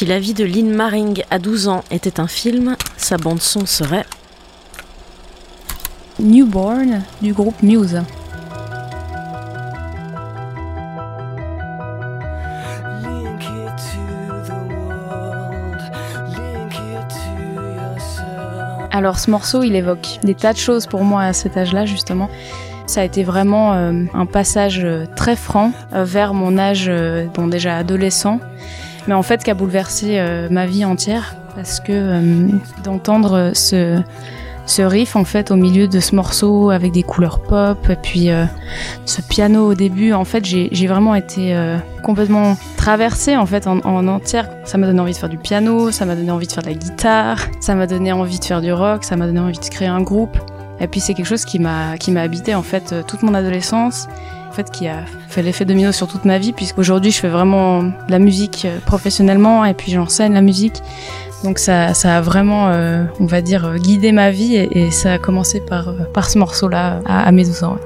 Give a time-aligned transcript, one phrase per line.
[0.00, 4.06] Si la vie de Lynn Maring à 12 ans était un film, sa bande-son serait
[6.18, 8.00] Newborn du groupe Muse.
[18.90, 22.30] Alors ce morceau, il évoque des tas de choses pour moi à cet âge-là justement.
[22.90, 26.90] Ça a été vraiment euh, un passage euh, très franc euh, vers mon âge,
[27.34, 28.40] bon déjà adolescent,
[29.06, 30.20] mais en fait qui a bouleversé
[30.50, 31.36] ma vie entière.
[31.54, 32.48] Parce que
[32.82, 34.00] d'entendre ce
[34.66, 38.28] ce riff en fait au milieu de ce morceau avec des couleurs pop et puis
[39.04, 41.56] ce piano au début en fait j'ai vraiment été
[42.04, 44.48] complètement traversée en fait en, en entière.
[44.64, 46.68] Ça m'a donné envie de faire du piano ça m'a donné envie de faire de
[46.68, 49.68] la guitare ça m'a donné envie de faire du rock ça m'a donné envie de
[49.68, 50.38] créer un groupe
[50.80, 53.34] et puis c'est quelque chose qui m'a qui m'a habité en fait euh, toute mon
[53.34, 54.08] adolescence,
[54.48, 57.82] en fait qui a fait l'effet domino sur toute ma vie puisqu'aujourd'hui je fais vraiment
[57.82, 60.82] de la musique euh, professionnellement et puis j'enseigne la musique.
[61.44, 65.18] Donc ça, ça a vraiment, euh, on va dire, guidé ma vie et, ça a
[65.18, 67.78] commencé par, par ce morceau-là à, à mes 12 ans.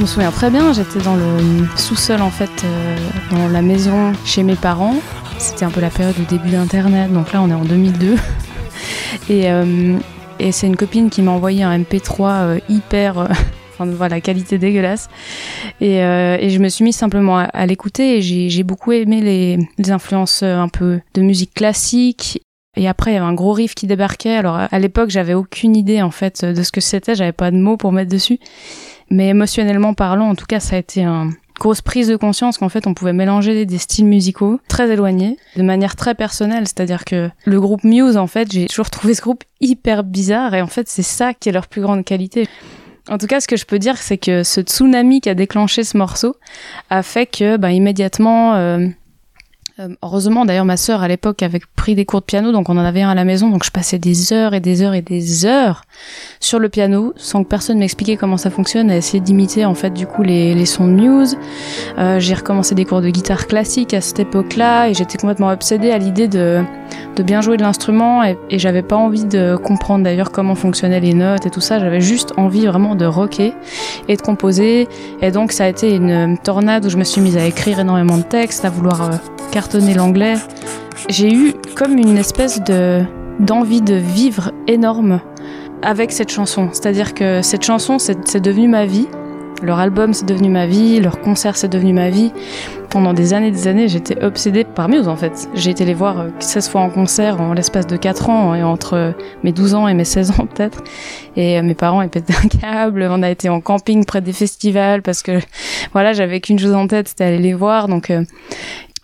[0.00, 2.96] Je me souviens très bien, j'étais dans le sous-sol en fait, euh,
[3.32, 4.94] dans la maison chez mes parents.
[5.36, 8.16] C'était un peu la période du début d'Internet, donc là on est en 2002.
[9.30, 9.98] Euh,
[10.38, 13.28] et, c'est une copine qui m'a envoyé un MP3 euh, hyper...
[13.72, 15.08] enfin voilà, qualité dégueulasse.
[15.80, 20.42] Et, je me suis mis simplement à, l'écouter et j'ai beaucoup aimé les, les influences
[20.42, 22.42] un peu de musique classique
[22.76, 24.36] et après, il y avait un gros riff qui débarquait.
[24.36, 27.14] Alors, à l'époque, j'avais aucune idée, en fait, de ce que c'était.
[27.14, 28.38] J'avais pas de mots pour mettre dessus.
[29.10, 32.68] Mais émotionnellement parlant, en tout cas, ça a été une grosse prise de conscience qu'en
[32.68, 36.66] fait, on pouvait mélanger des styles musicaux très éloignés, de manière très personnelle.
[36.66, 40.54] C'est-à-dire que le groupe Muse, en fait, j'ai toujours trouvé ce groupe hyper bizarre.
[40.54, 42.48] Et en fait, c'est ça qui est leur plus grande qualité.
[43.08, 45.84] En tout cas, ce que je peux dire, c'est que ce tsunami qui a déclenché
[45.84, 46.36] ce morceau
[46.90, 48.86] a fait que, ben, immédiatement, euh,
[50.02, 52.84] heureusement, d'ailleurs, ma sœur à l'époque avait pris des cours de piano, donc on en
[52.84, 55.46] avait un à la maison, donc je passais des heures et des heures et des
[55.46, 55.82] heures
[56.40, 59.90] sur le piano sans que personne m'expliquait comment ça fonctionne, à essayer d'imiter en fait
[59.90, 61.36] du coup les, les sons de Muse.
[61.98, 65.90] Euh, j'ai recommencé des cours de guitare classique à cette époque-là et j'étais complètement obsédée
[65.90, 66.62] à l'idée de,
[67.20, 71.12] de bien jouer de l'instrument et, j'avais pas envie de comprendre d'ailleurs comment fonctionnaient les
[71.12, 71.78] notes et tout ça.
[71.78, 73.52] J'avais juste envie vraiment de rocker
[74.08, 74.88] et de composer
[75.20, 78.16] et donc ça a été une tornade où je me suis mise à écrire énormément
[78.16, 79.16] de textes, à vouloir euh,
[79.52, 80.36] cartonner l'anglais.
[81.10, 83.02] J'ai eu comme une espèce de
[83.38, 85.20] d'envie de vivre énorme
[85.82, 86.70] avec cette chanson.
[86.72, 89.08] C'est-à-dire que cette chanson, c'est devenu ma vie.
[89.62, 91.00] Leur album, c'est devenu ma vie.
[91.00, 92.32] Leur concert, c'est devenu ma vie.
[92.88, 95.48] Pendant des années des années, j'étais obsédée par Muse, en fait.
[95.54, 98.62] J'ai été les voir 16 euh, fois en concert en l'espace de 4 ans, et
[98.62, 100.82] entre mes 12 ans et mes 16 ans, peut-être.
[101.36, 103.06] Et euh, mes parents, ils pétaient un câble.
[103.10, 105.38] On a été en camping près des festivals parce que,
[105.92, 107.86] voilà, j'avais qu'une chose en tête, c'était aller les voir.
[107.86, 108.24] Donc, euh,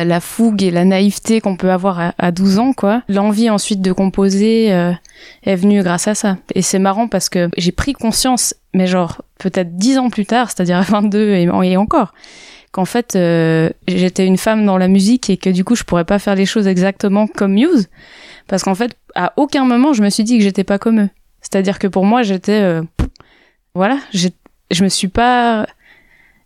[0.00, 3.02] la fougue et la naïveté qu'on peut avoir à, 12 ans, quoi.
[3.08, 4.92] L'envie ensuite de composer euh,
[5.42, 6.38] est venue grâce à ça.
[6.54, 10.50] Et c'est marrant parce que j'ai pris conscience, mais genre peut-être 10 ans plus tard,
[10.50, 12.12] c'est-à-dire à 22 et, encore,
[12.70, 16.04] qu'en fait euh, j'étais une femme dans la musique et que du coup je pourrais
[16.04, 17.88] pas faire les choses exactement comme Muse.
[18.48, 21.10] Parce qu'en fait, à aucun moment je me suis dit que j'étais pas comme eux.
[21.40, 22.60] C'est-à-dire que pour moi j'étais...
[22.60, 22.82] Euh,
[23.74, 25.66] voilà, je me suis pas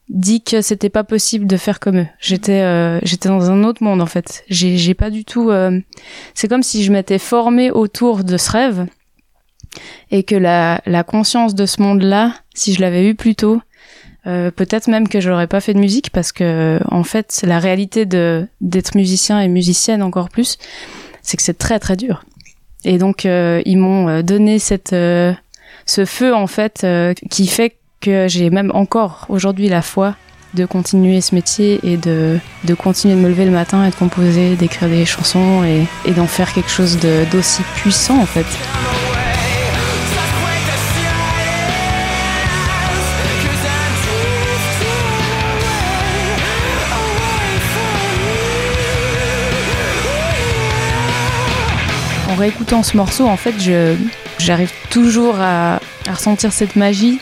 [0.09, 2.07] dit que c'était pas possible de faire comme eux.
[2.21, 4.45] J'étais euh, j'étais dans un autre monde en fait.
[4.49, 5.81] J'ai j'ai pas du tout euh,
[6.35, 8.87] c'est comme si je m'étais formée autour de ce rêve
[10.11, 13.61] et que la la conscience de ce monde-là, si je l'avais eu plus tôt,
[14.27, 18.07] euh, peut-être même que j'aurais pas fait de musique parce que en fait, la réalité
[18.07, 20.57] de d'être musicien et musicienne encore plus,
[21.23, 22.25] c'est que c'est très très dur.
[22.85, 26.87] Et donc ils m'ont donné cette ce feu en fait
[27.29, 30.15] qui fait que j'ai même encore aujourd'hui la foi
[30.55, 32.39] de continuer ce métier et de,
[32.79, 36.53] continuer de me lever le matin et de composer, d'écrire des chansons et, d'en faire
[36.53, 36.99] quelque chose
[37.31, 38.47] d'aussi puissant en fait.
[52.31, 53.55] En réécoutant ce morceau, en fait,
[54.39, 57.19] j'arrive toujours à ressentir cette magie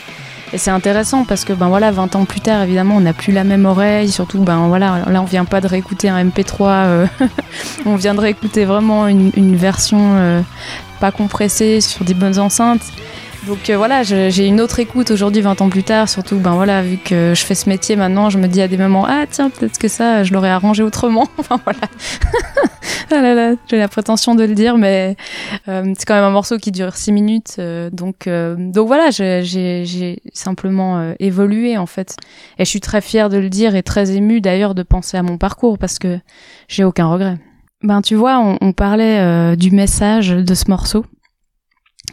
[0.53, 3.33] Et c'est intéressant parce que ben voilà, 20 ans plus tard, évidemment, on n'a plus
[3.33, 4.09] la même oreille.
[4.09, 7.07] Surtout, ben voilà, là, on vient pas de réécouter un MP3, euh,
[7.85, 10.41] on vient de réécouter vraiment une, version euh,
[10.99, 12.83] pas compressée sur des bonnes enceintes.
[13.47, 16.81] Donc euh, voilà, j'ai une autre écoute aujourd'hui, 20 ans plus tard, surtout ben voilà,
[16.81, 19.51] vu que je fais ce métier maintenant, je me dis à des moments, ah tiens,
[19.51, 21.27] peut-être que ça, je l'aurais arrangé autrement.
[21.37, 21.79] enfin voilà.
[23.11, 25.15] ah là là, j'ai la prétention de le dire, mais
[25.67, 27.55] euh, c'est quand même un morceau qui dure 6 minutes.
[27.59, 32.15] Euh, donc, donc voilà, j'ai simplement évolué en fait.
[32.57, 35.23] Et je suis très fière de le dire et très émue d'ailleurs de penser à
[35.23, 36.19] mon parcours parce que
[36.67, 37.37] j'ai aucun regret.
[37.83, 41.05] Ben tu vois, on, on parlait du message de ce morceau.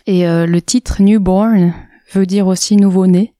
[0.06, 1.74] Et euh, le titre Newborn
[2.12, 3.34] veut dire aussi nouveau-né.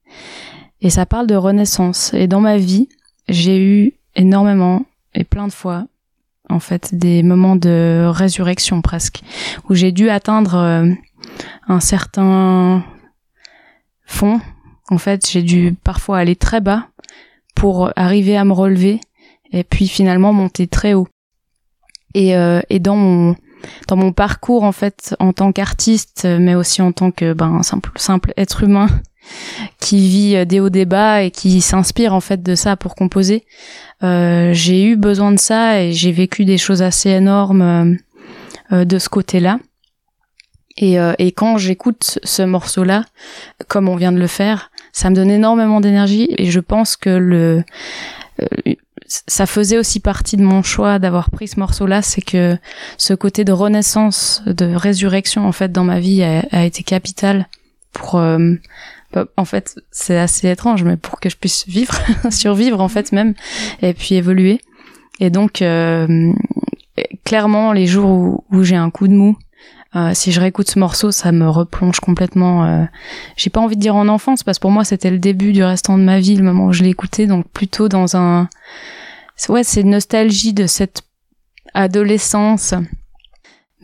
[0.81, 2.12] Et ça parle de renaissance.
[2.14, 2.88] Et dans ma vie,
[3.28, 4.84] j'ai eu énormément
[5.14, 5.87] et plein de fois,
[6.52, 9.22] en fait, des moments de résurrection presque,
[9.69, 10.87] où j'ai dû atteindre euh,
[11.69, 12.84] un certain
[14.06, 14.40] fond.
[14.90, 16.88] En fait, j'ai dû parfois aller très bas
[17.54, 19.00] pour arriver à me relever
[19.52, 21.08] et puis finalement monter très haut.
[22.14, 23.37] Et, euh, et dans mon
[23.87, 27.93] dans mon parcours en fait en tant qu'artiste, mais aussi en tant que ben simple
[27.94, 28.88] simple être humain
[29.80, 32.94] qui vit euh, des hauts des bas et qui s'inspire en fait de ça pour
[32.94, 33.44] composer.
[34.02, 37.94] Euh, j'ai eu besoin de ça et j'ai vécu des choses assez énormes euh,
[38.72, 39.58] euh de ce côté-là.
[40.76, 43.04] Et, euh, et quand j'écoute ce morceau-là,
[43.69, 47.10] comme on vient de le faire, ça me donne énormément d'énergie et je pense que
[47.10, 47.64] le
[49.26, 52.56] ça faisait aussi partie de mon choix d'avoir pris ce morceau-là, c'est que
[52.96, 57.48] ce côté de renaissance, de résurrection en fait dans ma vie a, été capital
[57.92, 58.54] pour euh,
[59.37, 61.94] en fait, c'est assez étrange, mais pour que je puisse vivre,
[62.31, 63.35] survivre en fait même,
[63.81, 64.61] et puis évoluer.
[65.20, 66.32] Et donc, euh,
[67.25, 69.37] clairement, les jours où, j'ai un coup de mou,
[69.94, 72.64] euh, si je réécoute ce morceau, ça me replonge complètement.
[72.64, 72.85] Euh,
[73.37, 75.62] j'ai pas envie de dire en enfance parce que pour moi c'était le début du
[75.62, 78.49] restant de ma vie, le moment où je l'ai écouté, donc plutôt dans un
[79.50, 81.03] ouais, c'est nostalgie de cette
[81.75, 82.75] adolescence.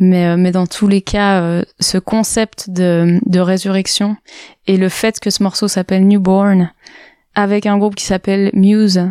[0.00, 4.17] Mais, euh, mais dans tous les cas, euh, ce concept de, de résurrection
[4.67, 6.71] et le fait que ce morceau s'appelle Newborn,
[7.35, 9.11] avec un groupe qui s'appelle Muse,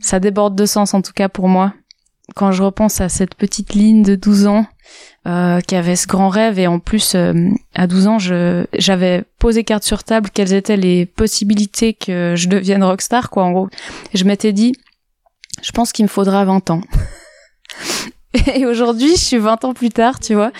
[0.00, 1.74] ça déborde de sens en tout cas pour moi.
[2.34, 4.66] Quand je repense à cette petite ligne de 12 ans
[5.26, 9.64] euh, qui avait ce grand rêve et en plus euh, à 12 ans j'avais posé
[9.64, 13.68] carte sur table quelles étaient les possibilités que je devienne rockstar quoi en gros.
[14.14, 14.72] Je m'étais dit
[15.62, 16.80] je pense qu'il me faudra 20 ans.
[18.54, 20.52] et aujourd'hui, je suis 20 ans plus tard, tu vois.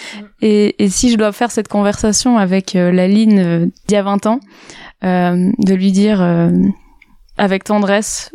[0.43, 3.97] Et, et si je dois faire cette conversation avec euh, la ligne euh, d'il y
[3.97, 4.41] a 20 ans,
[5.05, 6.51] euh, de lui dire euh,
[7.39, 8.33] avec tendresse,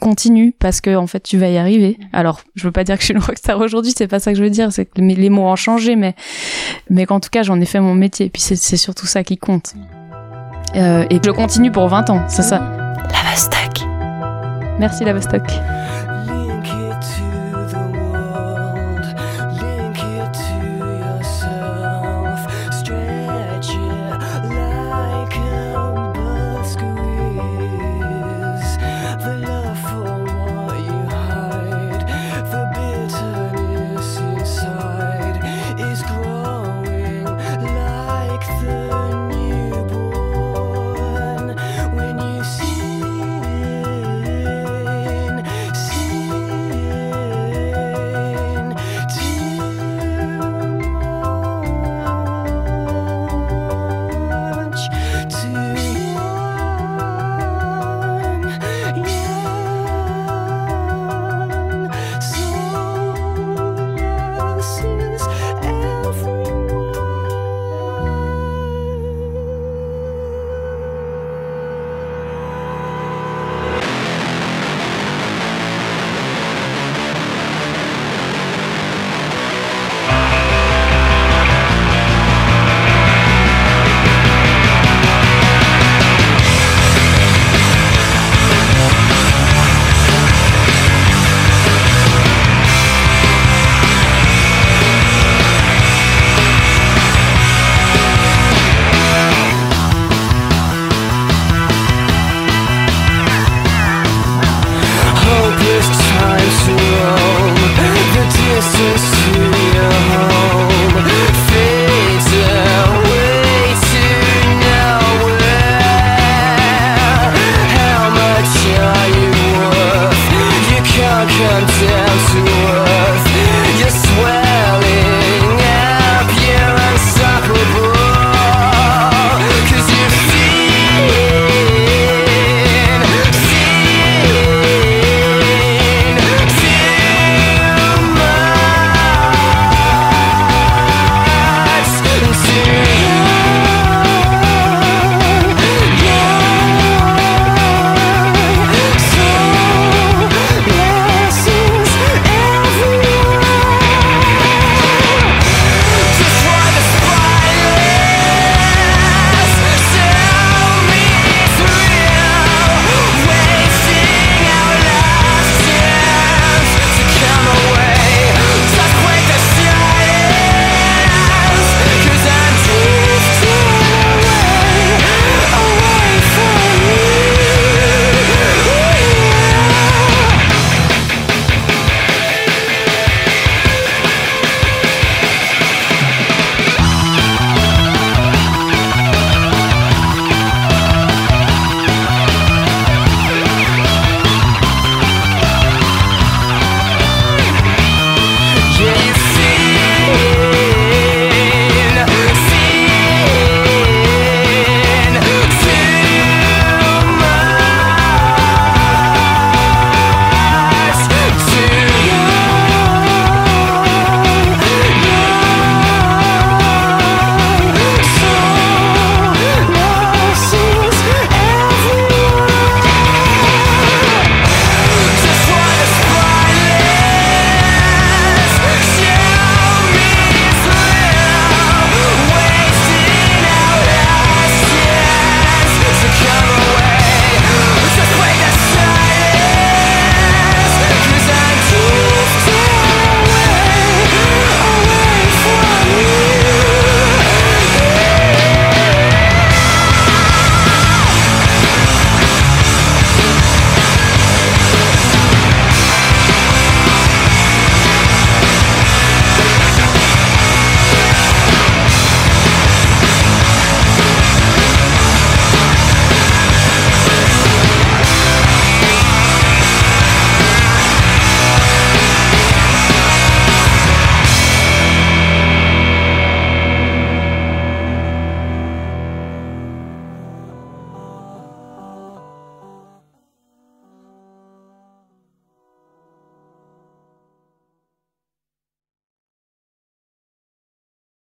[0.00, 1.98] continue parce que en fait tu vas y arriver.
[2.12, 4.38] Alors, je veux pas dire que je suis une rockstar aujourd'hui, c'est pas ça que
[4.38, 6.14] je veux dire, c'est que les mots ont changé, mais
[6.90, 8.26] mais qu'en tout cas j'en ai fait mon métier.
[8.26, 9.74] Et puis c'est surtout ça qui compte.
[10.76, 12.58] Euh, et que je continue pour 20 ans, c'est ça.
[12.58, 13.86] La Vostok.
[14.78, 15.44] Merci la Vostok.